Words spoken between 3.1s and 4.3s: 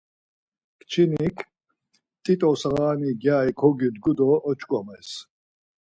gyari kogyudu do